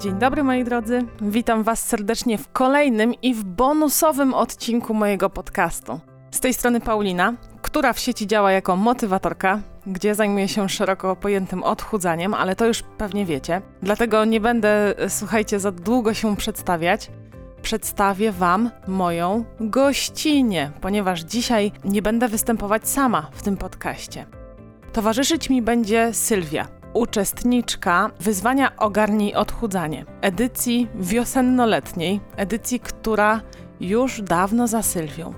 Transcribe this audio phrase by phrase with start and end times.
[0.00, 6.00] Dzień dobry moi drodzy, witam Was serdecznie w kolejnym i w bonusowym odcinku mojego podcastu.
[6.30, 11.62] Z tej strony Paulina, która w sieci działa jako motywatorka, gdzie zajmuje się szeroko pojętym
[11.62, 13.62] odchudzaniem, ale to już pewnie wiecie.
[13.82, 17.10] Dlatego nie będę, słuchajcie, za długo się przedstawiać.
[17.62, 24.26] Przedstawię Wam moją gościnię, ponieważ dzisiaj nie będę występować sama w tym podcaście.
[24.92, 33.40] Towarzyszyć mi będzie Sylwia, uczestniczka wyzwania Ogarnij Odchudzanie, edycji wiosennoletniej, edycji, która
[33.80, 35.34] już dawno za Sylwią.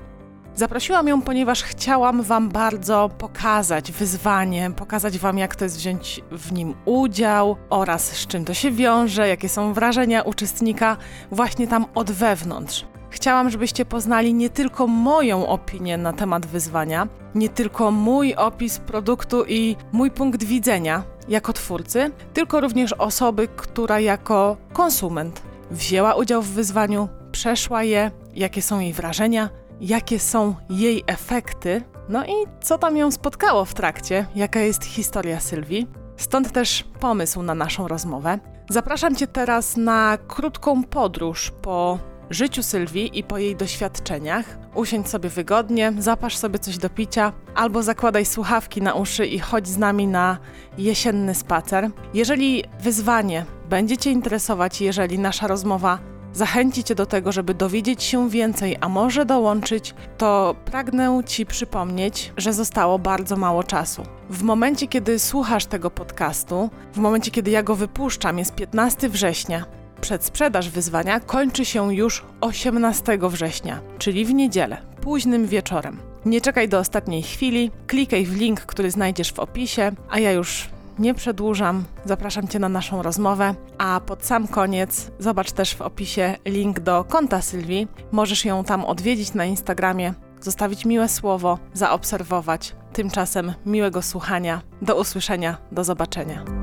[0.55, 6.52] Zaprosiłam ją, ponieważ chciałam Wam bardzo pokazać wyzwanie, pokazać Wam, jak to jest wziąć w
[6.52, 10.96] nim udział oraz z czym to się wiąże, jakie są wrażenia uczestnika
[11.30, 12.84] właśnie tam od wewnątrz.
[13.10, 19.45] Chciałam, żebyście poznali nie tylko moją opinię na temat wyzwania, nie tylko mój opis produktu
[19.45, 26.48] i mój punkt widzenia jako twórcy, tylko również osoby, która jako konsument wzięła udział w
[26.48, 32.96] wyzwaniu, przeszła je, jakie są jej wrażenia, jakie są jej efekty, no i co tam
[32.96, 35.87] ją spotkało w trakcie, jaka jest historia Sylwii.
[36.16, 38.38] Stąd też pomysł na naszą rozmowę.
[38.70, 41.98] Zapraszam Cię teraz na krótką podróż po
[42.30, 44.62] życiu Sylwii i po jej doświadczeniach.
[44.74, 49.68] Usiądź sobie wygodnie, zapasz sobie coś do picia, albo zakładaj słuchawki na uszy i chodź
[49.68, 50.38] z nami na
[50.79, 51.90] jesienny spacer.
[52.14, 55.98] Jeżeli wyzwanie będzie Cię interesować, jeżeli nasza rozmowa
[56.32, 62.32] zachęci Cię do tego, żeby dowiedzieć się więcej, a może dołączyć, to pragnę Ci przypomnieć,
[62.36, 64.03] że zostało bardzo mało czasu.
[64.31, 69.64] W momencie, kiedy słuchasz tego podcastu, w momencie, kiedy ja go wypuszczam, jest 15 września.
[70.03, 75.98] Przedsprzedaż wyzwania kończy się już 18 września, czyli w niedzielę, późnym wieczorem.
[76.25, 80.69] Nie czekaj do ostatniej chwili, klikaj w link, który znajdziesz w opisie, a ja już
[80.98, 86.36] nie przedłużam, zapraszam Cię na naszą rozmowę, a pod sam koniec zobacz też w opisie
[86.47, 87.88] link do konta Sylwii.
[88.12, 92.74] Możesz ją tam odwiedzić na Instagramie, zostawić miłe słowo, zaobserwować.
[92.92, 96.61] Tymczasem miłego słuchania, do usłyszenia, do zobaczenia.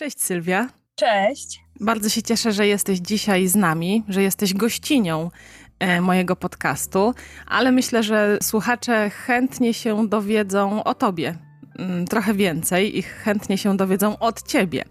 [0.00, 0.68] Cześć Sylwia.
[0.94, 1.60] Cześć.
[1.80, 5.30] Bardzo się cieszę, że jesteś dzisiaj z nami, że jesteś gościnią
[5.78, 7.14] E, mojego podcastu,
[7.46, 11.34] ale myślę, że słuchacze chętnie się dowiedzą o tobie.
[11.78, 14.84] Mm, trochę więcej i chętnie się dowiedzą od ciebie.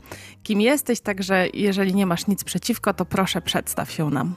[0.44, 4.36] Kim jesteś, także jeżeli nie masz nic przeciwko, to proszę przedstaw się nam.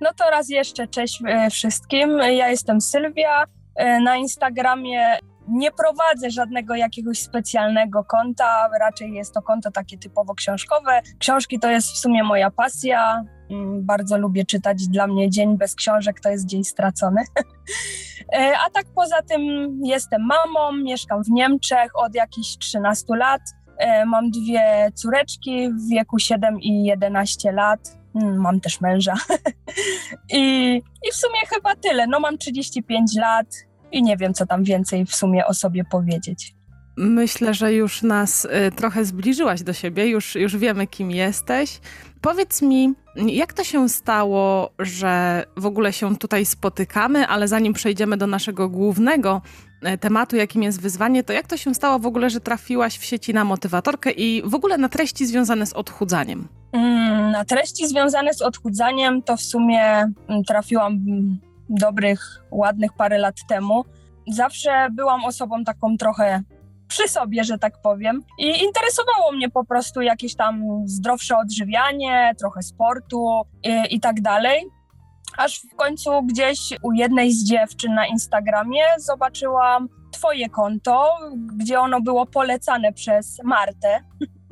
[0.00, 2.10] No to raz jeszcze cześć e, wszystkim.
[2.18, 3.44] Ja jestem Sylwia.
[3.76, 5.18] E, na Instagramie
[5.52, 11.02] nie prowadzę żadnego jakiegoś specjalnego konta, raczej jest to konto takie typowo książkowe.
[11.18, 13.24] Książki to jest w sumie moja pasja.
[13.50, 14.88] Mm, bardzo lubię czytać.
[14.88, 17.22] Dla mnie dzień bez książek to jest dzień stracony.
[18.32, 19.40] E, a tak poza tym
[19.84, 23.40] jestem mamą, mieszkam w Niemczech od jakichś 13 lat.
[23.78, 27.80] E, mam dwie córeczki w wieku 7 i 11 lat.
[28.14, 29.14] Mm, mam też męża.
[30.32, 30.74] I,
[31.08, 32.06] I w sumie chyba tyle.
[32.06, 33.46] No mam 35 lat
[33.92, 36.54] i nie wiem, co tam więcej w sumie o sobie powiedzieć.
[36.96, 41.80] Myślę, że już nas y, trochę zbliżyłaś do siebie, już, już wiemy, kim jesteś.
[42.20, 48.16] Powiedz mi, jak to się stało, że w ogóle się tutaj spotykamy, ale zanim przejdziemy
[48.16, 49.42] do naszego głównego
[49.94, 53.04] y, tematu, jakim jest wyzwanie, to jak to się stało w ogóle, że trafiłaś w
[53.04, 56.48] sieci na motywatorkę i w ogóle na treści związane z odchudzaniem?
[56.72, 59.82] Mm, na treści związane z odchudzaniem to w sumie
[60.28, 60.98] mm, trafiłam
[61.72, 63.84] dobrych, ładnych parę lat temu.
[64.28, 66.42] Zawsze byłam osobą taką trochę
[66.88, 68.22] przy sobie, że tak powiem.
[68.38, 74.66] I interesowało mnie po prostu jakieś tam zdrowsze odżywianie, trochę sportu i, i tak dalej.
[75.36, 81.08] Aż w końcu gdzieś u jednej z dziewczyn na Instagramie zobaczyłam Twoje konto,
[81.56, 84.00] gdzie ono było polecane przez Martę.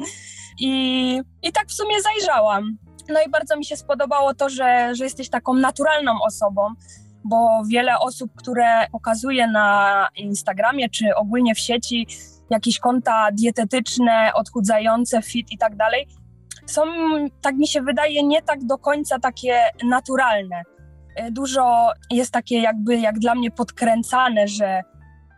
[0.60, 2.78] I, I tak w sumie zajrzałam.
[3.08, 6.74] No i bardzo mi się spodobało to, że, że jesteś taką naturalną osobą,
[7.24, 12.06] bo wiele osób, które pokazuje na Instagramie czy ogólnie w sieci
[12.50, 16.06] jakieś konta dietetyczne, odchudzające, fit i tak dalej,
[16.66, 16.82] są,
[17.40, 20.62] tak mi się wydaje, nie tak do końca takie naturalne.
[21.30, 24.82] Dużo jest takie jakby, jak dla mnie podkręcane, że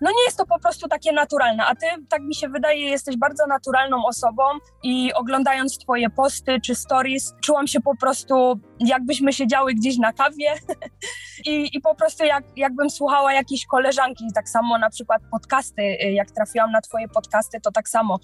[0.02, 3.16] no nie jest to po prostu takie naturalne, a ty, tak mi się wydaje, jesteś
[3.16, 4.42] bardzo naturalną osobą
[4.82, 10.54] i oglądając twoje posty czy stories, czułam się po prostu, jakbyśmy siedziały gdzieś na kawie
[11.46, 16.12] I, i po prostu jak, jakbym słuchała jakiejś koleżanki, tak samo na przykład podcasty, y,
[16.12, 18.18] jak trafiłam na twoje podcasty, to tak samo.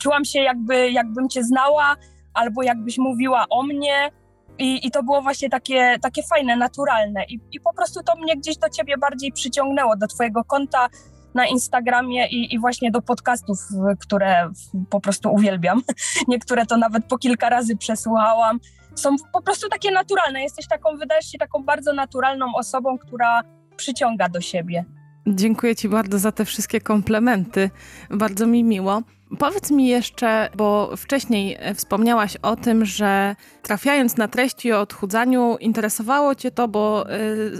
[0.00, 1.96] Czułam się jakby, jakbym cię znała,
[2.34, 4.10] albo jakbyś mówiła o mnie,
[4.58, 7.24] i, I to było właśnie takie, takie fajne, naturalne.
[7.24, 10.88] I, I po prostu to mnie gdzieś do ciebie bardziej przyciągnęło, do twojego konta.
[11.34, 13.58] na Instagramie i, i właśnie do podcastów,
[14.00, 14.50] które
[14.90, 15.82] po prostu uwielbiam.
[16.28, 18.60] Niektóre to nawet po kilka razy przesłuchałam.
[18.94, 20.42] Są po prostu takie naturalne.
[20.42, 23.42] Jesteś taką, wydajesz się taką bardzo naturalną osobą, która
[23.76, 24.84] przyciąga do siebie.
[25.26, 27.70] Dziękuję Ci bardzo za te wszystkie komplementy.
[28.10, 29.02] Bardzo mi miło.
[29.38, 36.34] Powiedz mi jeszcze, bo wcześniej wspomniałaś o tym, że trafiając na treści o odchudzaniu, interesowało
[36.34, 37.06] Cię to, bo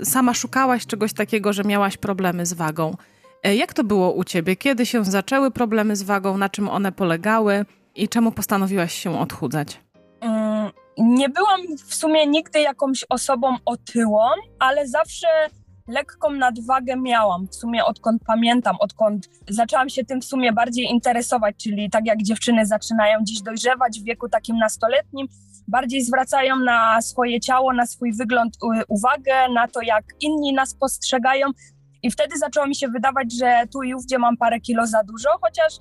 [0.02, 2.96] y, sama szukałaś czegoś takiego, że miałaś problemy z wagą.
[3.42, 4.56] E, jak to było u Ciebie?
[4.56, 6.38] Kiedy się zaczęły problemy z wagą?
[6.38, 7.64] Na czym one polegały?
[7.94, 9.80] I czemu postanowiłaś się odchudzać?
[10.20, 14.20] Mm, nie byłam w sumie nigdy jakąś osobą otyłą,
[14.58, 15.26] ale zawsze
[15.88, 21.56] lekką nadwagę miałam, w sumie odkąd pamiętam, odkąd zaczęłam się tym w sumie bardziej interesować,
[21.56, 25.26] czyli tak jak dziewczyny zaczynają dziś dojrzewać w wieku takim nastoletnim,
[25.68, 28.56] bardziej zwracają na swoje ciało, na swój wygląd
[28.88, 31.46] uwagę, na to jak inni nas postrzegają.
[32.02, 35.28] I wtedy zaczęło mi się wydawać, że tu i ówdzie mam parę kilo za dużo,
[35.42, 35.74] chociaż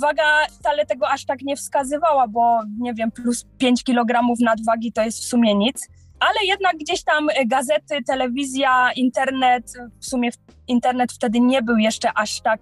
[0.00, 5.02] waga wcale tego aż tak nie wskazywała, bo nie wiem, plus 5 kg nadwagi to
[5.02, 5.88] jest w sumie nic
[6.20, 10.30] ale jednak gdzieś tam e, gazety, telewizja, internet, w sumie
[10.68, 12.60] internet wtedy nie był jeszcze aż tak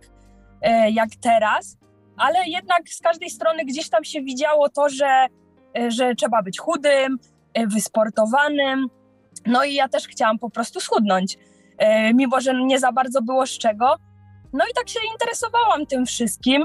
[0.62, 1.76] e, jak teraz,
[2.16, 5.26] ale jednak z każdej strony gdzieś tam się widziało to, że,
[5.78, 7.18] e, że trzeba być chudym,
[7.66, 8.86] wysportowanym.
[9.46, 11.38] No i ja też chciałam po prostu schudnąć,
[12.14, 13.96] mimo że nie za bardzo było z czego.
[14.52, 16.64] No i tak się interesowałam tym wszystkim.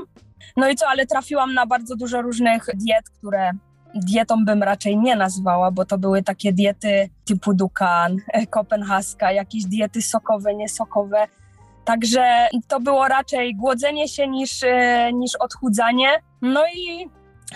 [0.57, 3.51] No i co, ale trafiłam na bardzo dużo różnych diet, które
[3.95, 8.17] dietą bym raczej nie nazwała, bo to były takie diety typu Dukan,
[8.49, 11.27] kopenhaska, jakieś diety sokowe, niesokowe.
[11.85, 16.09] Także to było raczej głodzenie się niż, e, niż odchudzanie.
[16.41, 17.09] No i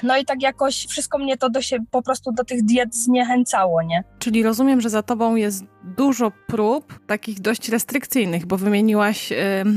[0.04, 3.82] no i tak jakoś wszystko mnie to do się, po prostu do tych diet zniechęcało,
[3.82, 4.04] nie?
[4.20, 9.36] Czyli rozumiem, że za tobą jest dużo prób takich dość restrykcyjnych, bo wymieniłaś y,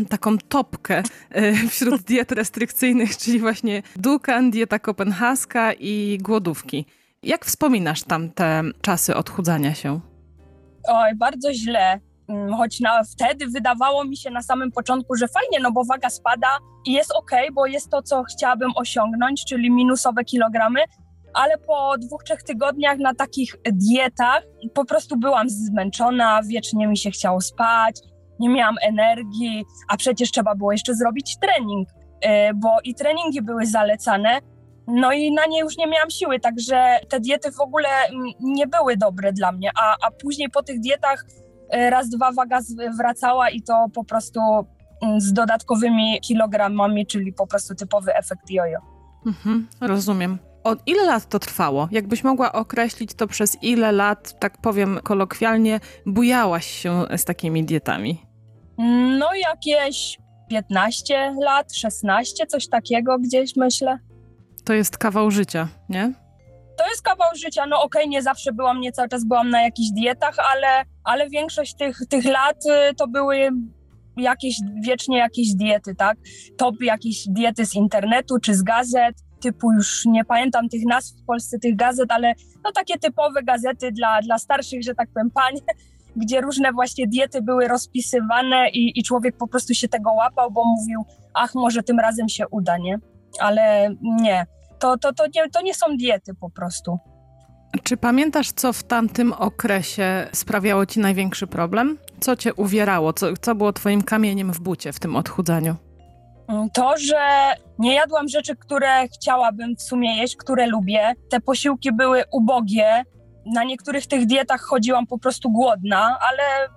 [0.08, 1.02] taką topkę
[1.36, 6.86] y, wśród diet restrykcyjnych, czyli właśnie Dukan, dieta kopenhaska i głodówki.
[7.22, 10.00] Jak wspominasz tam te czasy odchudzania się?
[10.88, 12.00] Oj, bardzo źle.
[12.28, 16.10] Mm, choć na, wtedy wydawało mi się na samym początku, że fajnie, no bo waga
[16.10, 16.48] spada
[16.86, 20.80] i jest ok, bo jest to, co chciałabym osiągnąć, czyli minusowe kilogramy,
[21.34, 24.42] ale po dwóch, trzech tygodniach na takich dietach
[24.74, 28.00] po prostu byłam zmęczona, wiecznie mi się chciało spać,
[28.40, 33.66] nie miałam energii, a przecież trzeba było jeszcze zrobić trening, y, bo i treningi były
[33.66, 34.38] zalecane,
[34.86, 38.66] no i na nie już nie miałam siły, także te diety w ogóle mm, nie
[38.66, 41.24] były dobre dla mnie, a, a później po tych dietach
[41.72, 42.60] raz, dwa waga
[42.98, 44.40] wracała i to po prostu
[45.02, 48.80] mm, z dodatkowymi kilogramami, czyli po prostu typowy efekt jojo.
[49.26, 50.38] Mhm, rozumiem.
[50.64, 51.88] Od ile lat to trwało?
[51.90, 58.22] Jakbyś mogła określić to przez ile lat, tak powiem kolokwialnie, bujałaś się z takimi dietami?
[59.18, 60.18] No jakieś
[60.48, 63.98] 15 lat, 16, coś takiego gdzieś myślę.
[64.64, 66.12] To jest kawał życia, nie?
[66.78, 67.66] To jest kawał życia.
[67.66, 71.30] No okej, okay, nie zawsze byłam, nie cały czas byłam na jakichś dietach, ale, ale
[71.30, 73.50] większość tych, tych lat y, to były
[74.16, 76.18] jakieś, wiecznie jakieś diety, tak?
[76.56, 81.24] Top jakieś diety z internetu czy z gazet, typu już nie pamiętam tych nazw w
[81.24, 82.34] Polsce, tych gazet, ale
[82.64, 85.54] no takie typowe gazety dla, dla starszych, że tak powiem, pań,
[86.16, 90.64] gdzie różne właśnie diety były rozpisywane i, i człowiek po prostu się tego łapał, bo
[90.64, 91.04] mówił,
[91.34, 92.98] ach, może tym razem się uda, nie?
[93.40, 94.46] Ale nie
[94.80, 96.98] to, to, to, nie, to nie są diety po prostu.
[97.82, 101.98] Czy pamiętasz, co w tamtym okresie sprawiało ci największy problem?
[102.20, 103.12] Co cię uwierało?
[103.12, 105.76] Co, co było twoim kamieniem w bucie w tym odchudzaniu?
[106.48, 111.12] Mm, to, że nie jadłam rzeczy, które chciałabym w sumie jeść, które lubię.
[111.30, 113.04] Te posiłki były ubogie.
[113.54, 116.68] Na niektórych tych dietach chodziłam po prostu głodna, ale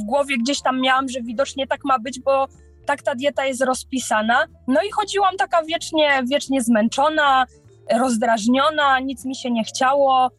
[0.00, 2.46] w głowie gdzieś tam miałam, że widocznie tak ma być, bo
[2.86, 4.46] tak ta dieta jest rozpisana.
[4.68, 7.44] No i chodziłam taka wiecznie, wiecznie zmęczona,
[7.90, 10.30] rozdrażniona, nic mi się nie chciało.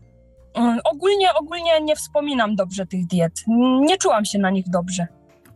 [0.54, 3.34] Mm, ogólnie, ogólnie nie wspominam dobrze tych diet.
[3.80, 5.08] Nie czułam się na nich dobrze.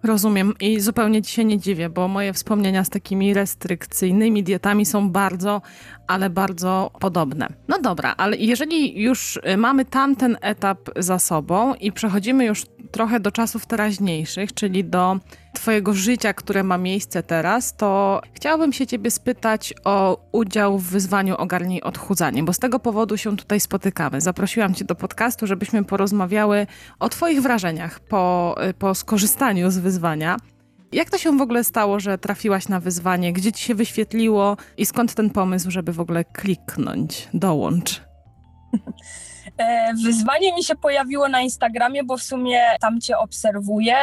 [0.03, 5.10] Rozumiem i zupełnie ci się nie dziwię, bo moje wspomnienia z takimi restrykcyjnymi dietami są
[5.10, 5.62] bardzo,
[6.08, 7.48] ale bardzo podobne.
[7.68, 13.32] No dobra, ale jeżeli już mamy tamten etap za sobą i przechodzimy już trochę do
[13.32, 15.20] czasów teraźniejszych, czyli do
[15.54, 21.36] Twojego życia, które ma miejsce teraz, to chciałabym się Ciebie spytać o udział w wyzwaniu
[21.36, 24.22] Ogarnij Odchudzanie, bo z tego powodu się tutaj spotykamy.
[24.22, 26.68] Zaprosiłam Cię do podcastu, żebyśmy porozmawiały
[27.00, 30.38] o Twoich wrażeniach po, po skorzystaniu z wyzwania.
[30.91, 33.34] Jak to się w ogóle stało, że trafiłaś na wyzwanie?
[33.34, 38.01] Gdzie ci się wyświetliło i skąd ten pomysł, żeby w ogóle kliknąć, dołącz?
[39.58, 43.96] E, wyzwanie mi się pojawiło na Instagramie, bo w sumie tam cię obserwuję.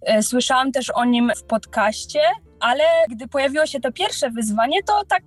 [0.00, 2.20] E, słyszałam też o nim w podcaście,
[2.60, 5.22] ale gdy pojawiło się to pierwsze wyzwanie, to tak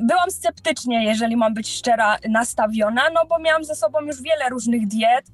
[0.00, 4.86] byłam sceptycznie, jeżeli mam być szczera, nastawiona, no bo miałam ze sobą już wiele różnych
[4.86, 5.26] diet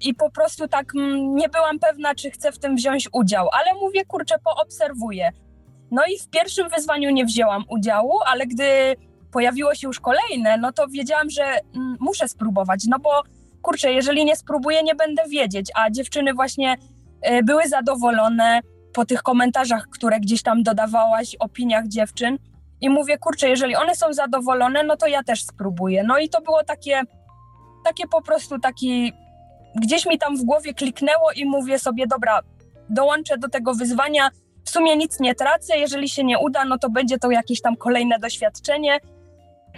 [0.00, 3.80] i po prostu tak mm, nie byłam pewna, czy chcę w tym wziąć udział, ale
[3.80, 5.30] mówię, kurczę, poobserwuję.
[5.90, 8.96] No i w pierwszym wyzwaniu nie wzięłam udziału, ale gdy
[9.32, 13.22] pojawiło się już kolejne, no to wiedziałam, że mm, muszę spróbować, no bo
[13.62, 16.76] kurczę, jeżeli nie spróbuję, nie będę wiedzieć, a dziewczyny właśnie
[17.30, 18.60] y, były zadowolone
[18.92, 22.38] po tych komentarzach, które gdzieś tam dodawałaś, opiniach dziewczyn
[22.80, 26.04] i mówię, kurczę, jeżeli one są zadowolone, no to ja też spróbuję.
[26.04, 27.02] No i to było takie,
[27.84, 29.12] takie po prostu taki,
[29.80, 32.40] gdzieś mi tam w głowie kliknęło i mówię sobie, dobra,
[32.90, 34.30] dołączę do tego wyzwania,
[34.64, 37.76] w sumie nic nie tracę, jeżeli się nie uda, no to będzie to jakieś tam
[37.76, 38.98] kolejne doświadczenie.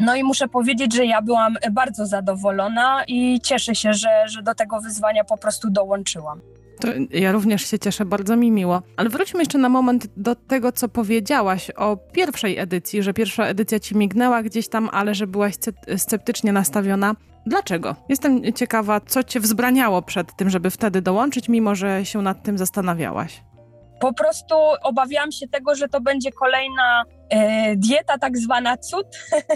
[0.00, 4.54] No i muszę powiedzieć, że ja byłam bardzo zadowolona i cieszę się, że, że do
[4.54, 6.40] tego wyzwania po prostu dołączyłam.
[6.80, 8.82] To ja również się cieszę, bardzo mi miło.
[8.96, 13.80] Ale wróćmy jeszcze na moment do tego, co powiedziałaś o pierwszej edycji, że pierwsza edycja
[13.80, 15.54] ci mignęła gdzieś tam, ale że byłaś
[15.96, 17.14] sceptycznie nastawiona.
[17.48, 17.96] Dlaczego?
[18.08, 22.58] Jestem ciekawa, co cię wzbraniało przed tym, żeby wtedy dołączyć, mimo że się nad tym
[22.58, 23.42] zastanawiałaś.
[24.00, 29.06] Po prostu obawiałam się tego, że to będzie kolejna e, dieta, tak zwana cud,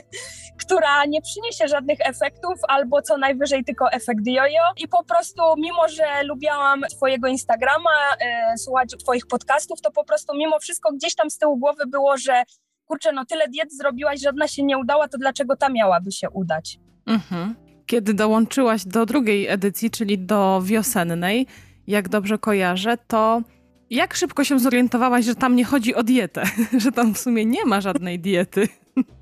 [0.66, 4.62] która nie przyniesie żadnych efektów, albo co najwyżej tylko efekt jojo.
[4.76, 10.36] I po prostu, mimo że lubiałam Twojego Instagrama, e, słuchać Twoich podcastów, to po prostu
[10.36, 12.42] mimo wszystko gdzieś tam z tyłu głowy było, że
[12.84, 16.78] kurczę, no tyle diet zrobiłaś, żadna się nie udała, to dlaczego ta miałaby się udać?
[17.06, 17.61] Mhm.
[17.92, 21.46] Kiedy dołączyłaś do drugiej edycji, czyli do wiosennej,
[21.86, 23.42] jak dobrze kojarzę, to
[23.90, 26.42] jak szybko się zorientowałaś, że tam nie chodzi o dietę?
[26.82, 28.68] że tam w sumie nie ma żadnej diety.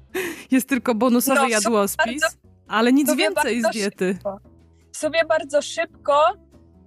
[0.50, 2.26] Jest tylko bonusowy no, jadłospis, bardzo,
[2.68, 4.12] ale nic więcej z diety.
[4.12, 4.40] Szybko.
[4.92, 6.20] Sobie bardzo szybko,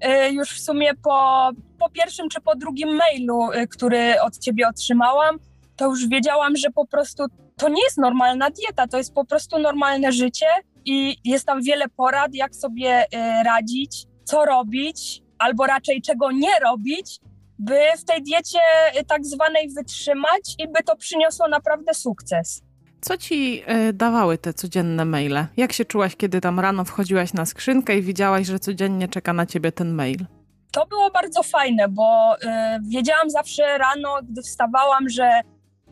[0.05, 1.49] y, już w sumie po,
[1.79, 5.39] po pierwszym czy po drugim mailu, y, który od ciebie otrzymałam,
[5.75, 7.25] to już wiedziałam, że po prostu
[7.57, 10.47] to nie jest normalna dieta, to jest po prostu normalne życie
[10.85, 16.59] i jest tam wiele porad, jak sobie y, radzić, co robić, albo raczej czego nie
[16.59, 17.19] robić,
[17.59, 18.59] by w tej diecie
[19.07, 22.61] tak zwanej wytrzymać i by to przyniosło naprawdę sukces.
[23.01, 25.45] Co ci y, dawały te codzienne maile?
[25.57, 29.45] Jak się czułaś, kiedy tam rano wchodziłaś na skrzynkę i widziałaś, że codziennie czeka na
[29.45, 30.25] ciebie ten mail?
[30.71, 32.35] To było bardzo fajne, bo
[32.81, 35.41] wiedziałam zawsze rano, gdy wstawałam, że,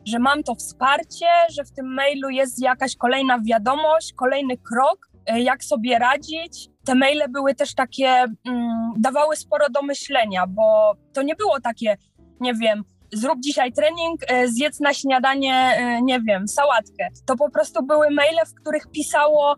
[0.04, 5.40] że mam to wsparcie, że w tym mailu jest jakaś kolejna wiadomość, kolejny krok, y,
[5.40, 11.22] jak sobie radzić, te maile były też takie, mm, dawały sporo do myślenia, bo to
[11.22, 11.96] nie było takie,
[12.40, 17.08] nie wiem, zrób dzisiaj trening, e, zjedz na śniadanie, e, nie wiem, sałatkę.
[17.26, 19.56] To po prostu były maile, w których pisało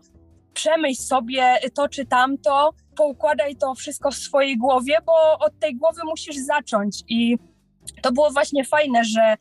[0.53, 6.01] przemyśl sobie to czy tamto, poukładaj to wszystko w swojej głowie, bo od tej głowy
[6.05, 7.37] musisz zacząć i
[8.01, 9.35] to było właśnie fajne, że,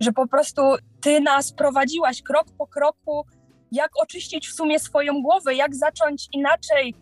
[0.00, 0.62] że po prostu
[1.00, 3.26] ty nas prowadziłaś krok po kroku,
[3.72, 6.94] jak oczyścić w sumie swoją głowę, jak zacząć inaczej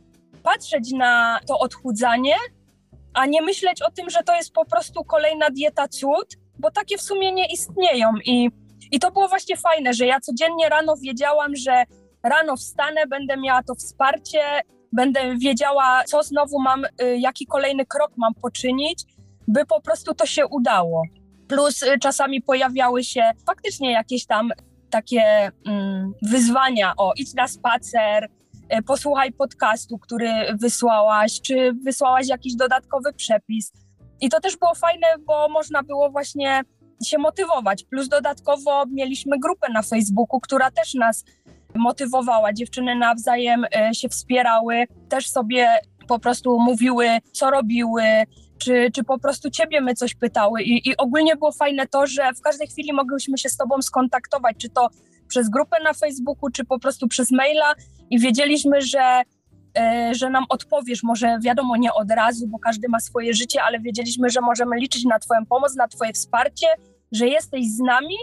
[0.42, 2.34] patrzeć na to odchudzanie,
[3.14, 6.98] a nie myśleć o tym, że to jest po prostu kolejna dieta cud, bo takie
[6.98, 8.12] w sumie nie istnieją.
[8.24, 8.50] I,
[8.92, 11.84] i to było właśnie fajne, że ja codziennie rano wiedziałam, że
[12.22, 14.40] rano wstanę, będę miała to wsparcie,
[14.92, 19.04] będę wiedziała, co znowu mam, y, jaki kolejny krok mam poczynić,
[19.48, 21.02] by po prostu to się udało.
[21.48, 24.50] Plus y, czasami pojawiały się faktycznie jakieś tam
[24.90, 28.28] takie mm, wyzwania, o idź na spacer,
[28.68, 33.72] E, posłuchaj podcastu, który wysłałaś, czy wysłałaś jakiś dodatkowy przepis.
[34.20, 36.62] I to też było fajne, bo można było właśnie
[37.04, 37.84] się motywować.
[37.84, 41.24] Plus dodatkowo mieliśmy grupę na Facebooku, która też nas
[41.74, 42.52] motywowała.
[42.52, 45.68] Dziewczyny nawzajem e, się wspierały, też sobie
[46.08, 48.04] po prostu mówiły, co robiły,
[48.64, 50.62] czy, czy po prostu ciebie my coś pytały.
[50.62, 54.56] I, I ogólnie było fajne to, że w każdej chwili mogliśmy się z tobą skontaktować,
[54.58, 54.88] czy to
[55.28, 57.74] przez grupę na Facebooku, czy po prostu przez maila
[58.10, 59.22] i wiedzieliśmy, że,
[59.78, 63.80] e, że nam odpowiesz, może wiadomo nie od razu, bo każdy ma swoje życie, ale
[63.80, 66.66] wiedzieliśmy, że możemy liczyć na Twoją pomoc, na Twoje wsparcie,
[67.12, 68.16] że jesteś z nami,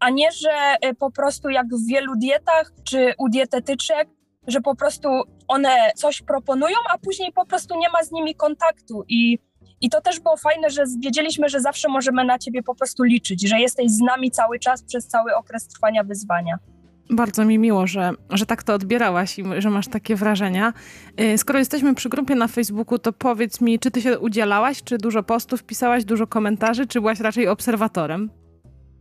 [0.00, 4.08] a nie, że e, po prostu jak w wielu dietach czy u dietetyczek,
[4.46, 5.08] że po prostu
[5.48, 9.38] one coś proponują, a później po prostu nie ma z nimi kontaktu i
[9.80, 13.48] i to też było fajne, że wiedzieliśmy, że zawsze możemy na ciebie po prostu liczyć,
[13.48, 16.58] że jesteś z nami cały czas przez cały okres trwania wyzwania.
[17.10, 20.72] Bardzo mi miło, że, że tak to odbierałaś i że masz takie wrażenia.
[21.20, 24.98] Y, skoro jesteśmy przy grupie na Facebooku, to powiedz mi, czy ty się udzielałaś, czy
[24.98, 28.30] dużo postów pisałaś, dużo komentarzy, czy byłaś raczej obserwatorem?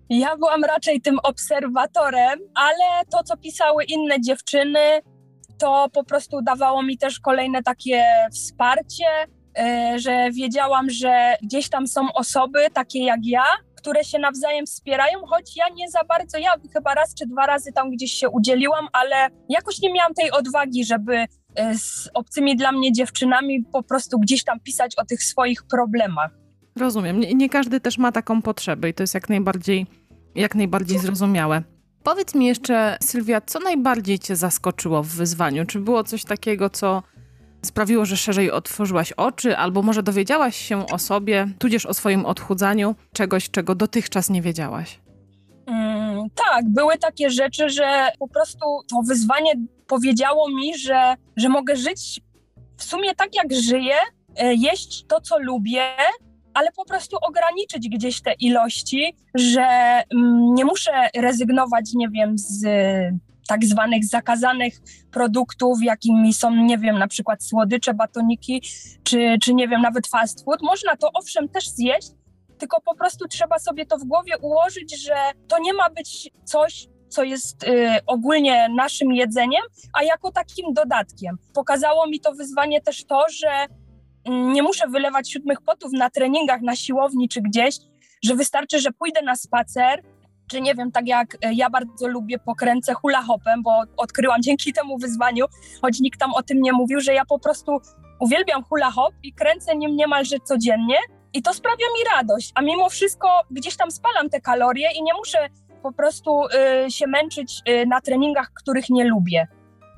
[0.09, 4.79] Ja byłam raczej tym obserwatorem, ale to, co pisały inne dziewczyny,
[5.57, 8.03] to po prostu dawało mi też kolejne takie
[8.33, 9.05] wsparcie,
[9.95, 13.43] że wiedziałam, że gdzieś tam są osoby takie jak ja,
[13.75, 17.71] które się nawzajem wspierają, choć ja nie za bardzo, ja chyba raz czy dwa razy
[17.73, 22.71] tam gdzieś się udzieliłam, ale jakoś nie miałam tej odwagi, żeby y, z obcymi dla
[22.71, 26.31] mnie dziewczynami po prostu gdzieś tam pisać o tych swoich problemach.
[26.75, 27.19] Rozumiem.
[27.19, 29.85] Nie, nie każdy też ma taką potrzebę i to jest jak najbardziej,
[30.35, 31.63] jak najbardziej zrozumiałe.
[32.03, 35.65] Powiedz mi jeszcze, Sylwia, co najbardziej Cię zaskoczyło w wyzwaniu?
[35.65, 37.03] Czy było coś takiego, co
[37.67, 42.95] sprawiło, że szerzej otworzyłaś oczy, albo może dowiedziałaś się o sobie, tudzież o swoim odchudzaniu,
[43.13, 44.99] czegoś, czego dotychczas nie wiedziałaś?
[45.65, 49.53] Mm, tak, były takie rzeczy, że po prostu to wyzwanie
[49.87, 52.21] powiedziało mi, że, że mogę żyć
[52.77, 53.95] w sumie tak, jak żyję,
[54.37, 55.83] e, jeść to, co lubię,
[56.53, 62.65] ale po prostu ograniczyć gdzieś te ilości, że mm, nie muszę rezygnować, nie wiem, z
[63.47, 64.73] tak zwanych zakazanych
[65.11, 68.61] produktów, jakimi są, nie wiem, na przykład słodycze, batoniki,
[69.03, 70.61] czy, czy nie wiem, nawet fast food.
[70.61, 72.11] Można to owszem też zjeść,
[72.57, 75.15] tylko po prostu trzeba sobie to w głowie ułożyć, że
[75.47, 79.61] to nie ma być coś, co jest y, ogólnie naszym jedzeniem,
[79.93, 81.37] a jako takim dodatkiem.
[81.53, 83.65] Pokazało mi to wyzwanie też to, że
[84.25, 87.75] mm, nie muszę wylewać siódmych potów na treningach, na siłowni czy gdzieś,
[88.23, 90.03] że wystarczy, że pójdę na spacer,
[90.47, 94.73] czy nie wiem, tak jak e, ja bardzo lubię pokręcę hula hopem, bo odkryłam dzięki
[94.73, 95.45] temu wyzwaniu,
[95.81, 97.81] choć nikt tam o tym nie mówił, że ja po prostu
[98.19, 100.97] uwielbiam hula hop i kręcę nim niemalże codziennie
[101.33, 105.13] i to sprawia mi radość, a mimo wszystko gdzieś tam spalam te kalorie i nie
[105.13, 105.49] muszę
[105.83, 106.45] po prostu
[106.85, 109.47] y, się męczyć y, na treningach, których nie lubię.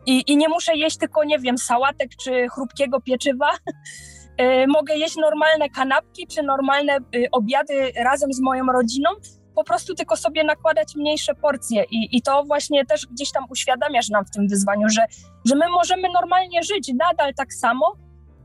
[0.06, 3.50] I, I nie muszę jeść tylko, nie wiem, sałatek czy chrupkiego pieczywa.
[4.42, 9.10] y, mogę jeść normalne kanapki czy normalne y, obiady razem z moją rodziną
[9.60, 11.84] po prostu tylko sobie nakładać mniejsze porcje.
[11.92, 15.06] I, i to właśnie też gdzieś tam uświadamiasz nam w tym wyzwaniu, że,
[15.46, 17.96] że my możemy normalnie żyć nadal tak samo,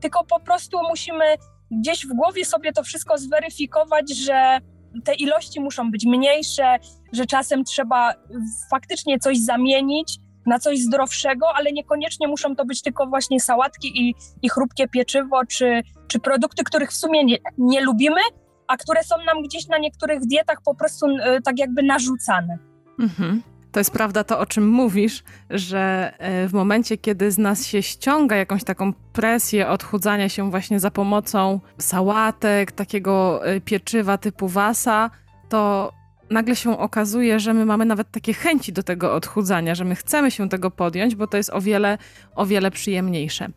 [0.01, 1.25] tylko po prostu musimy
[1.71, 4.59] gdzieś w głowie sobie to wszystko zweryfikować, że
[5.05, 6.75] te ilości muszą być mniejsze,
[7.13, 8.13] że czasem trzeba
[8.71, 14.15] faktycznie coś zamienić na coś zdrowszego, ale niekoniecznie muszą to być tylko właśnie sałatki i,
[14.41, 18.21] i chrupkie pieczywo, czy, czy produkty, których w sumie nie, nie lubimy,
[18.67, 22.57] a które są nam gdzieś na niektórych dietach po prostu y, tak jakby narzucane.
[22.99, 23.41] Mhm.
[23.71, 27.83] To jest prawda to, o czym mówisz, że e, w momencie, kiedy z nas się
[27.83, 35.09] ściąga jakąś taką presję odchudzania się właśnie za pomocą sałatek, takiego e, pieczywa typu wasa,
[35.49, 35.91] to
[36.29, 40.31] nagle się okazuje, że my mamy nawet takie chęci do tego odchudzania, że my chcemy
[40.31, 41.97] się tego podjąć, bo to jest o wiele,
[42.35, 43.47] o wiele przyjemniejsze.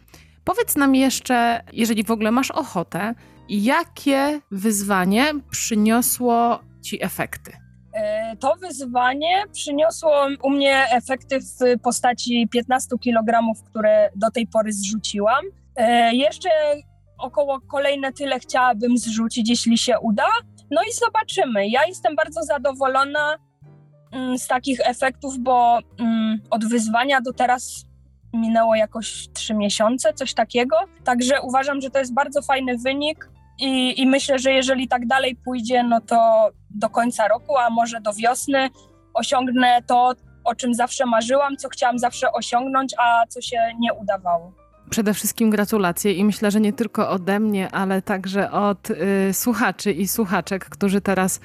[0.44, 3.14] Powiedz nam jeszcze, jeżeli w ogóle masz ochotę,
[3.48, 7.52] Jakie wyzwanie przyniosło ci efekty?
[7.92, 14.72] E, to wyzwanie przyniosło u mnie efekty w postaci 15 kg, które do tej pory
[14.72, 15.44] zrzuciłam.
[15.76, 16.48] E, jeszcze
[17.18, 20.28] około kolejne tyle chciałabym zrzucić, jeśli się uda.
[20.70, 21.68] No i zobaczymy.
[21.68, 23.36] Ja jestem bardzo zadowolona
[24.12, 27.84] mm, z takich efektów, bo mm, od wyzwania do teraz
[28.32, 30.76] minęło jakoś trzy miesiące, coś takiego.
[31.04, 33.28] Także uważam, że to jest bardzo fajny wynik.
[33.58, 38.00] I, I myślę, że jeżeli tak dalej pójdzie, no to do końca roku, a może
[38.00, 38.68] do wiosny
[39.14, 40.12] osiągnę to,
[40.44, 44.52] o czym zawsze marzyłam, co chciałam zawsze osiągnąć, a co się nie udawało.
[44.90, 48.94] Przede wszystkim gratulacje i myślę, że nie tylko ode mnie, ale także od y,
[49.32, 51.40] słuchaczy i słuchaczek, którzy teraz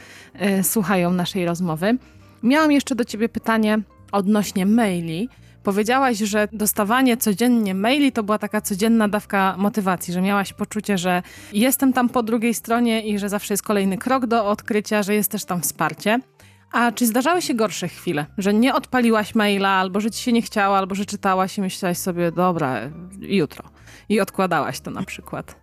[0.60, 1.98] y, słuchają naszej rozmowy.
[2.44, 3.80] Miałam jeszcze do Ciebie pytanie
[4.12, 5.30] odnośnie maili.
[5.64, 11.22] Powiedziałaś, że dostawanie codziennie maili to była taka codzienna dawka motywacji, że miałaś poczucie, że
[11.54, 15.32] jestem tam po drugiej stronie i że zawsze jest kolejny krok do odkrycia, że jest
[15.32, 16.20] też tam wsparcie.
[16.72, 20.42] A czy zdarzały się gorsze chwile, że nie odpaliłaś maila, albo że ci się nie
[20.42, 22.80] chciało, albo że czytałaś i myślałaś sobie, dobra,
[23.20, 23.70] jutro.
[24.10, 25.56] I odkładałaś to na przykład?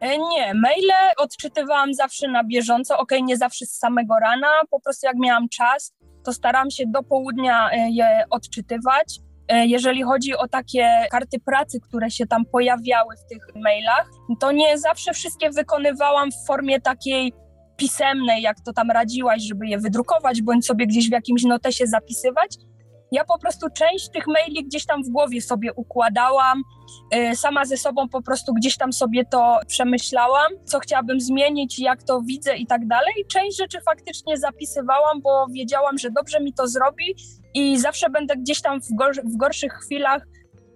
[0.00, 5.06] E, nie, maile odczytywałam zawsze na bieżąco, ok, nie zawsze z samego rana, po prostu
[5.06, 9.25] jak miałam czas, to staram się do południa e, je odczytywać.
[9.48, 14.52] E, jeżeli chodzi o takie karty pracy, które się tam pojawiały w tych mailach, to
[14.52, 17.32] nie zawsze wszystkie wykonywałam w formie takiej
[17.76, 22.56] pisemnej, jak to tam radziłaś, żeby je wydrukować, bądź sobie gdzieś w jakimś notesie zapisywać.
[23.12, 26.62] Ja po prostu część tych maili gdzieś tam w głowie sobie układałam,
[27.12, 32.02] e, sama ze sobą po prostu gdzieś tam sobie to przemyślałam, co chciałabym zmienić, jak
[32.02, 33.14] to widzę i tak dalej.
[33.32, 37.14] Część rzeczy faktycznie zapisywałam, bo wiedziałam, że dobrze mi to zrobi
[37.56, 40.26] i zawsze będę gdzieś tam w, gor w gorszych chwilach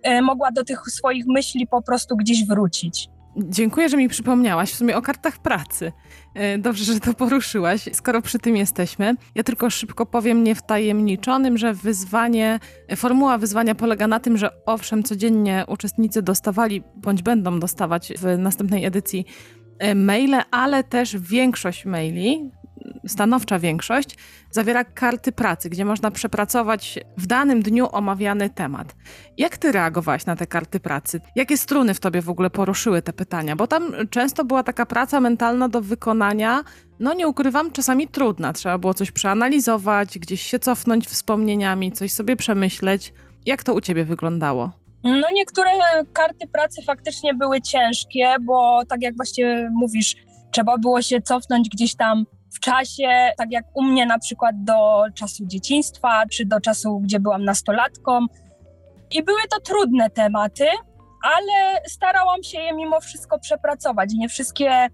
[0.02, 3.08] e, mogła do tych swoich myśli po prostu gdzieś wrócić.
[3.36, 5.92] Dziękuję, że mi przypomniałaś w sumie o kartach pracy.
[6.34, 9.14] E, dobrze, że to poruszyłaś, skoro przy tym jesteśmy.
[9.34, 12.58] Ja tylko szybko powiem niewtajemniczonym, że wyzwanie,
[12.96, 18.84] formuła wyzwania polega na tym, że owszem, codziennie uczestnicy dostawali bądź będą dostawać w następnej
[18.84, 19.24] edycji
[19.78, 22.50] e, maile, ale też większość maili
[23.06, 24.16] stanowcza większość,
[24.50, 28.96] zawiera karty pracy, gdzie można przepracować w danym dniu omawiany temat.
[29.38, 31.20] Jak ty reagowałaś na te karty pracy?
[31.36, 33.56] Jakie struny w tobie w ogóle poruszyły te pytania?
[33.56, 36.64] Bo tam często była taka praca mentalna do wykonania,
[37.00, 38.52] no nie ukrywam, czasami trudna.
[38.52, 43.12] Trzeba było coś przeanalizować, gdzieś się cofnąć wspomnieniami, coś sobie przemyśleć.
[43.46, 44.70] Jak to u ciebie wyglądało?
[45.04, 45.70] No niektóre
[46.12, 50.16] karty pracy faktycznie były ciężkie, bo tak jak właśnie mówisz,
[50.52, 55.04] trzeba było się cofnąć gdzieś tam w czasie, tak jak u mnie na przykład do
[55.14, 58.26] czasu dzieciństwa, czy do czasu, gdzie byłam nastolatką.
[59.10, 60.66] I były to trudne tematy,
[61.22, 64.10] ale starałam się je mimo wszystko przepracować.
[64.14, 64.88] Nie wszystkie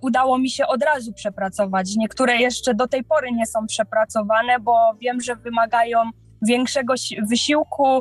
[0.00, 1.96] udało mi się od razu przepracować.
[1.96, 5.98] Niektóre jeszcze do tej pory nie są przepracowane, bo wiem, że wymagają
[6.42, 6.94] większego
[7.28, 8.00] wysiłku,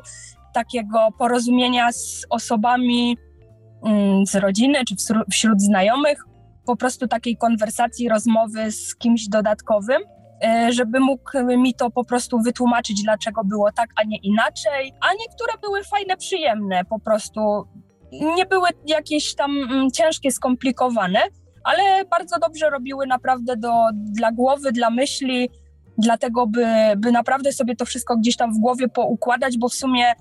[0.54, 3.18] takiego porozumienia z osobami
[3.86, 4.96] mm, z rodziny czy
[5.32, 6.24] wśród znajomych,
[6.70, 10.02] po prostu takiej konwersacji, rozmowy z kimś dodatkowym,
[10.44, 14.94] e, żeby mógł mi to po prostu wytłumaczyć, dlaczego było tak, a nie inaczej.
[15.02, 17.42] A niektóre były fajne, przyjemne, po prostu
[18.12, 21.20] nie były jakieś tam mm, ciężkie, skomplikowane,
[21.64, 25.50] ale bardzo dobrze robiły naprawdę do, dla głowy, dla myśli,
[25.98, 26.66] dlatego by,
[26.98, 30.14] by naprawdę sobie to wszystko gdzieś tam w głowie poukładać, bo w sumie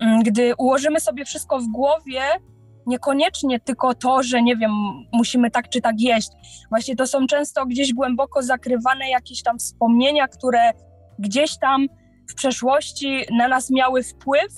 [0.00, 2.22] mm, gdy ułożymy sobie wszystko w głowie,
[2.86, 4.70] niekoniecznie tylko to, że nie wiem,
[5.12, 6.28] musimy tak czy tak jeść.
[6.70, 10.72] Właśnie to są często gdzieś głęboko zakrywane jakieś tam wspomnienia, które
[11.18, 11.86] gdzieś tam
[12.30, 14.52] w przeszłości na nas miały wpływ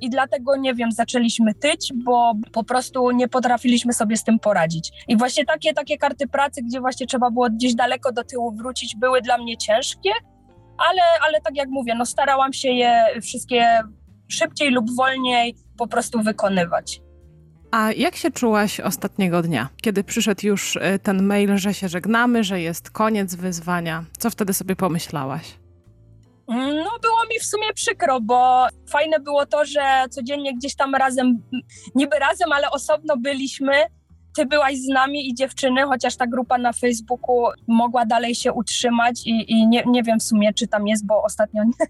[0.00, 4.92] i dlatego, nie wiem, zaczęliśmy tyć, bo po prostu nie potrafiliśmy sobie z tym poradzić.
[5.08, 8.96] I właśnie takie, takie karty pracy, gdzie właśnie trzeba było gdzieś daleko do tyłu wrócić,
[8.96, 10.10] były dla mnie ciężkie,
[10.88, 13.80] ale, ale tak jak mówię, no starałam się je wszystkie
[14.28, 17.00] szybciej lub wolniej po prostu wykonywać.
[17.70, 22.44] A jak się czułaś ostatniego dnia, kiedy przyszedł już e, ten mail, że się żegnamy,
[22.44, 24.04] że jest koniec wyzwania?
[24.18, 25.54] Co wtedy sobie pomyślałaś?
[26.84, 31.42] No, było mi w sumie przykro, bo fajne było to, że codziennie gdzieś tam razem,
[31.94, 33.72] niby razem, ale osobno byliśmy.
[34.36, 39.26] Ty byłaś z nami i dziewczyny, chociaż ta grupa na Facebooku mogła dalej się utrzymać
[39.26, 41.86] i, i nie, nie wiem w sumie, czy tam jest, bo ostatnio nie,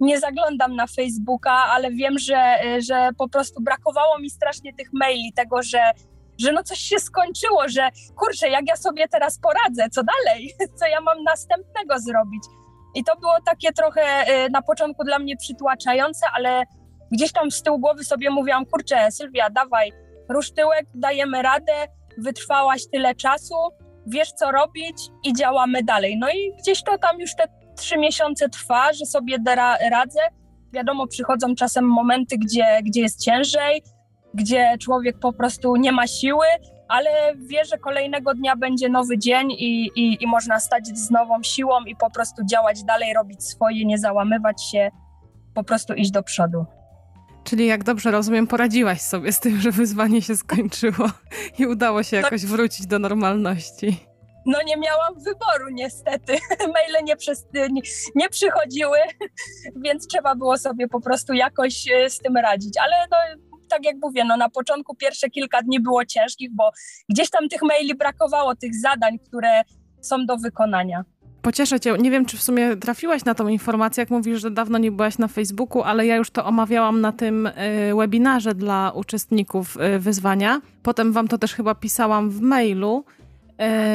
[0.00, 5.32] nie zaglądam na Facebooka, ale wiem, że, że po prostu brakowało mi strasznie tych maili,
[5.32, 5.92] tego, że
[6.40, 10.86] że no coś się skończyło, że kurczę, jak ja sobie teraz poradzę, co dalej, co
[10.86, 12.42] ja mam następnego zrobić.
[12.94, 14.02] I to było takie trochę
[14.46, 16.62] y, na początku dla mnie przytłaczające, ale
[17.12, 19.92] gdzieś tam z tyłu głowy sobie mówiłam, kurczę, Sylwia, dawaj,
[20.28, 21.72] rusz tyłek, dajemy radę,
[22.18, 23.54] wytrwałaś tyle czasu,
[24.06, 26.18] wiesz co robić i działamy dalej.
[26.18, 27.44] No i gdzieś to tam już te
[27.82, 30.20] trzy miesiące trwa, że sobie da, radzę.
[30.72, 33.82] Wiadomo, przychodzą czasem momenty, gdzie, gdzie jest ciężej,
[34.34, 36.46] gdzie człowiek po prostu nie ma siły,
[36.88, 41.42] ale wie, że kolejnego dnia będzie nowy dzień i, i, i można stać z nową
[41.42, 44.90] siłą i po prostu działać dalej, robić swoje, nie załamywać się,
[45.54, 46.64] po prostu iść do przodu.
[47.44, 51.10] Czyli jak dobrze rozumiem, poradziłaś sobie z tym, że wyzwanie się skończyło
[51.58, 54.11] i udało się jakoś wrócić do normalności.
[54.46, 56.32] No nie miałam wyboru niestety.
[56.74, 57.82] Maile nie, przez, nie,
[58.14, 58.98] nie przychodziły,
[59.84, 62.74] więc trzeba było sobie po prostu jakoś e, z tym radzić.
[62.78, 63.16] Ale no,
[63.68, 66.70] tak jak mówię, no na początku pierwsze kilka dni było ciężkich, bo
[67.08, 69.62] gdzieś tam tych maili brakowało, tych zadań, które
[70.00, 71.04] są do wykonania.
[71.42, 71.96] Pocieszę cię.
[71.98, 75.18] Nie wiem, czy w sumie trafiłaś na tą informację, jak mówisz, że dawno nie byłaś
[75.18, 77.52] na Facebooku, ale ja już to omawiałam na tym y,
[77.96, 80.60] webinarze dla uczestników y, wyzwania.
[80.82, 83.04] Potem wam to też chyba pisałam w mailu,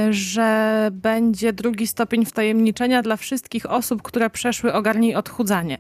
[0.09, 5.77] że będzie drugi stopień wtajemniczenia dla wszystkich osób, które przeszły ogarnij odchudzanie.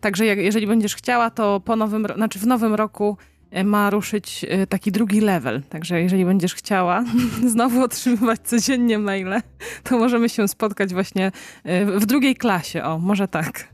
[0.00, 3.16] Także jak, jeżeli będziesz chciała, to po nowym, znaczy w nowym roku
[3.50, 5.62] e, ma ruszyć e, taki drugi level.
[5.68, 7.04] Także jeżeli będziesz chciała
[7.52, 9.40] znowu otrzymywać codziennie maile,
[9.82, 11.32] to możemy się spotkać właśnie
[11.64, 12.84] e, w drugiej klasie.
[12.84, 13.71] O, może tak.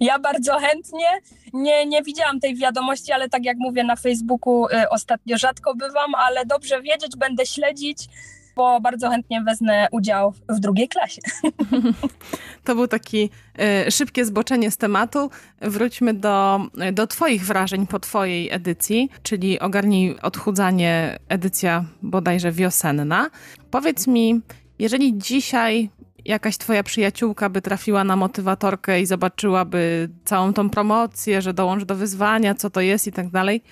[0.00, 1.06] Ja bardzo chętnie.
[1.52, 6.46] Nie, nie widziałam tej wiadomości, ale tak jak mówię na Facebooku, ostatnio rzadko bywam, ale
[6.46, 8.08] dobrze wiedzieć, będę śledzić
[8.56, 11.20] bo bardzo chętnie wezmę udział w drugiej klasie.
[12.64, 13.30] To był taki
[13.86, 15.30] y, szybkie zboczenie z tematu.
[15.60, 16.60] Wróćmy do,
[16.92, 23.30] do Twoich wrażeń po Twojej edycji, czyli Ogarnij Odchudzanie, edycja bodajże wiosenna.
[23.70, 24.40] Powiedz mi,
[24.78, 25.90] jeżeli dzisiaj
[26.26, 31.94] jakaś twoja przyjaciółka by trafiła na motywatorkę i zobaczyłaby całą tą promocję, że dołącz do
[31.94, 33.62] wyzwania, co to jest i tak dalej,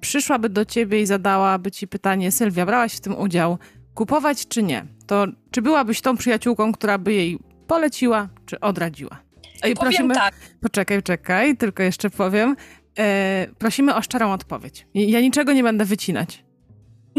[0.00, 3.58] przyszłaby do ciebie i zadałaby ci pytanie, Sylwia, brałaś w tym udział,
[3.94, 9.18] kupować czy nie, to czy byłabyś tą przyjaciółką, która by jej poleciła czy odradziła?
[9.62, 10.34] Ej, prosimy, tak.
[10.60, 12.56] Poczekaj, czekaj, tylko jeszcze powiem.
[12.98, 14.86] E, prosimy o szczerą odpowiedź.
[14.94, 16.44] Ja niczego nie będę wycinać.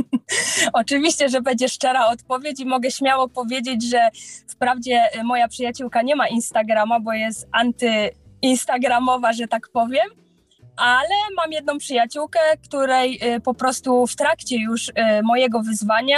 [0.74, 4.10] Oczywiście, że będzie szczera odpowiedź i mogę śmiało powiedzieć, że
[4.48, 10.10] wprawdzie moja przyjaciółka nie ma Instagrama, bo jest antyinstagramowa, że tak powiem,
[10.78, 16.18] ale mam jedną przyjaciółkę, której y, po prostu w trakcie już y, mojego wyzwania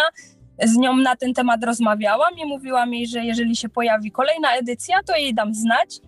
[0.64, 5.04] z nią na ten temat rozmawiałam i mówiłam jej, że jeżeli się pojawi kolejna edycja,
[5.06, 6.00] to jej dam znać.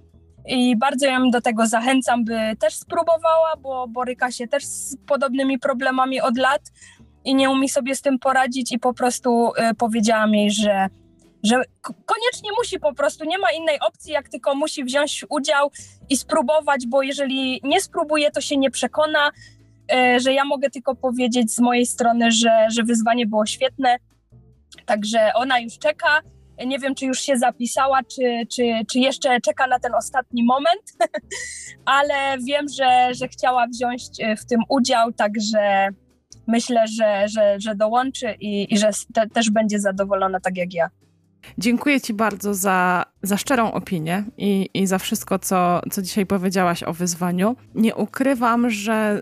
[0.45, 5.59] I bardzo ją do tego zachęcam, by też spróbowała, bo boryka się też z podobnymi
[5.59, 6.61] problemami od lat
[7.25, 10.87] i nie umie sobie z tym poradzić i po prostu y, powiedziałam jej, że,
[11.43, 15.71] że koniecznie musi po prostu, nie ma innej opcji, jak tylko musi wziąć udział
[16.09, 19.31] i spróbować, bo jeżeli nie spróbuje, to się nie przekona,
[19.93, 23.97] y, że ja mogę tylko powiedzieć z mojej strony, że, że wyzwanie było świetne,
[24.85, 26.21] także ona już czeka,
[26.65, 30.97] nie wiem, czy już się zapisała, czy, czy, czy jeszcze czeka na ten ostatni moment,
[31.85, 35.89] ale wiem, że, że chciała wziąć y, w tym udział, także
[36.47, 40.89] myślę, że, że, że dołączy i, i że te, też będzie zadowolona tak jak ja.
[41.57, 46.83] Dziękuję Ci bardzo za, za szczerą opinię i, i za wszystko, co, co dzisiaj powiedziałaś
[46.83, 47.55] o wyzwaniu.
[47.75, 49.21] Nie ukrywam, że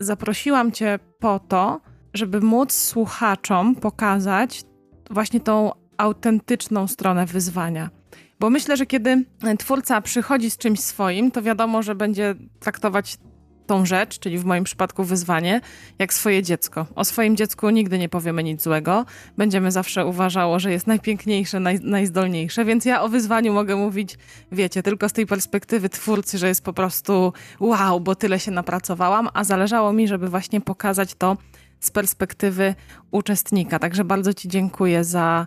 [0.00, 1.80] zaprosiłam Cię po to,
[2.14, 4.62] żeby móc słuchaczom pokazać
[5.10, 7.90] właśnie tą autentyczną stronę wyzwania.
[8.40, 9.24] Bo myślę, że kiedy
[9.58, 13.16] twórca przychodzi z czymś swoim, to wiadomo, że będzie traktować
[13.66, 15.60] tą rzecz, czyli w moim przypadku wyzwanie,
[15.98, 16.86] jak swoje dziecko.
[16.94, 19.04] O swoim dziecku nigdy nie powiemy nic złego.
[19.36, 24.18] Będziemy zawsze uważało, że jest najpiękniejsze, naj, najzdolniejsze, więc ja o wyzwaniu mogę mówić,
[24.52, 29.28] wiecie, tylko z tej perspektywy twórcy, że jest po prostu wow, bo tyle się napracowałam,
[29.34, 31.36] a zależało mi, żeby właśnie pokazać to
[31.80, 32.74] z perspektywy
[33.10, 33.78] uczestnika.
[33.78, 35.46] Także bardzo Ci dziękuję za,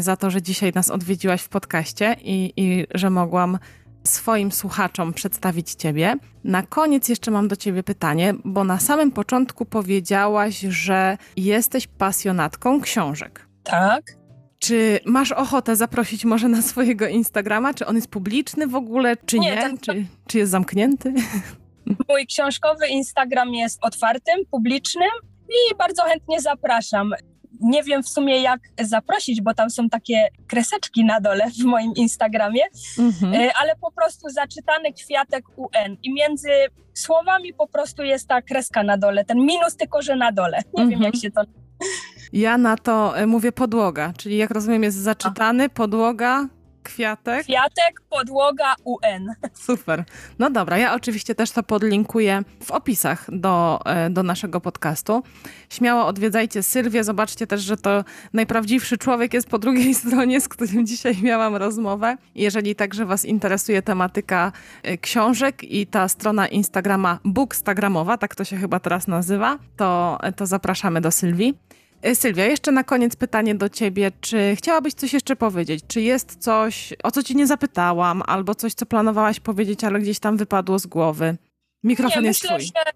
[0.00, 3.58] za to, że dzisiaj nas odwiedziłaś w podcaście i, i że mogłam
[4.04, 6.16] swoim słuchaczom przedstawić Ciebie.
[6.44, 12.80] Na koniec jeszcze mam do Ciebie pytanie, bo na samym początku powiedziałaś, że jesteś pasjonatką
[12.80, 13.48] książek.
[13.64, 14.02] Tak.
[14.58, 17.74] Czy masz ochotę zaprosić może na swojego Instagrama?
[17.74, 19.50] Czy on jest publiczny w ogóle, czy nie?
[19.50, 19.62] nie?
[19.62, 19.78] Ten...
[19.78, 21.14] Czy, czy jest zamknięty?
[22.08, 25.10] Mój książkowy Instagram jest otwartym, publicznym
[25.48, 27.14] i bardzo chętnie zapraszam
[27.64, 31.92] nie wiem w sumie jak zaprosić, bo tam są takie kreseczki na dole w moim
[31.96, 32.62] Instagramie,
[32.98, 33.34] mhm.
[33.34, 36.48] E, ale po prostu zaczytany kwiatek UN i między
[36.94, 40.62] słowami po prostu jest ta kreska na dole, ten minus tylko, że na dole.
[40.74, 40.90] Nie mhm.
[40.90, 41.40] wiem jak się to...
[42.32, 46.48] Ja na to e, mówię podłoga, czyli jak rozumiem jest zaczytany, podłoga,
[46.84, 47.42] Kwiatek?
[47.42, 49.34] Kwiatek, podłoga, UN.
[49.54, 50.04] Super.
[50.38, 55.22] No dobra, ja oczywiście też to podlinkuję w opisach do, e, do naszego podcastu.
[55.70, 60.86] Śmiało odwiedzajcie Sylwię, zobaczcie też, że to najprawdziwszy człowiek jest po drugiej stronie, z którym
[60.86, 62.16] dzisiaj miałam rozmowę.
[62.34, 68.56] Jeżeli także Was interesuje tematyka e, książek i ta strona Instagrama Bookstagramowa, tak to się
[68.56, 71.54] chyba teraz nazywa, to, e, to zapraszamy do Sylwii.
[72.04, 74.12] E, Sylwia, jeszcze na koniec pytanie do ciebie.
[74.20, 75.84] Czy chciałabyś coś jeszcze powiedzieć?
[75.88, 80.18] Czy jest coś, o co ci nie zapytałam, albo coś, co planowałaś powiedzieć, ale gdzieś
[80.18, 81.36] tam wypadło z głowy?
[81.84, 82.66] Mikrofon nie, jest myślę, twój.
[82.66, 82.92] Że,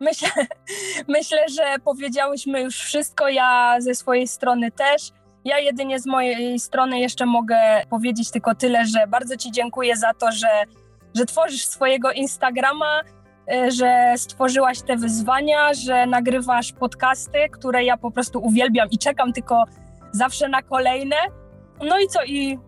[0.00, 0.28] myślę,
[1.18, 5.10] myślę, że powiedziałyśmy już wszystko, ja ze swojej strony też.
[5.44, 7.58] Ja jedynie z mojej strony jeszcze mogę
[7.90, 10.48] powiedzieć tylko tyle, że bardzo Ci dziękuję za to, że,
[11.14, 13.00] że tworzysz swojego Instagrama,
[13.68, 19.64] że stworzyłaś te wyzwania, że nagrywasz podcasty, które ja po prostu uwielbiam i czekam tylko
[20.12, 21.16] zawsze na kolejne.
[21.88, 22.24] No i co?
[22.24, 22.58] I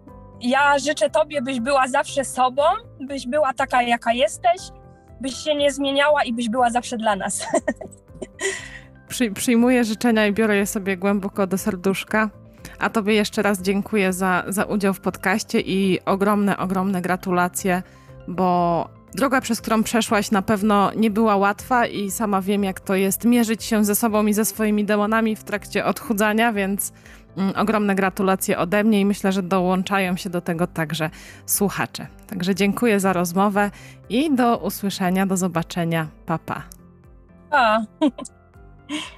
[0.40, 2.62] ja życzę Tobie, byś była zawsze sobą,
[3.00, 4.60] byś była taka, jaka jesteś,
[5.20, 7.46] byś się nie zmieniała i byś była zawsze dla nas.
[9.08, 12.30] Przy, przyjmuję życzenia i biorę je sobie głęboko do serduszka.
[12.78, 17.82] A Tobie jeszcze raz dziękuję za, za udział w podcaście i ogromne, ogromne gratulacje,
[18.28, 22.94] bo Droga, przez którą przeszłaś, na pewno nie była łatwa i sama wiem, jak to
[22.94, 26.92] jest mierzyć się ze sobą i ze swoimi demonami w trakcie odchudzania, więc
[27.37, 31.11] mm, ogromne gratulacje ode mnie i myślę, że dołączają się do tego także
[31.46, 32.07] słuchacze.
[32.26, 33.70] Także dziękuję za rozmowę
[34.09, 36.09] i do usłyszenia, do zobaczenia.
[36.26, 36.62] Papa.
[37.50, 37.85] Pa.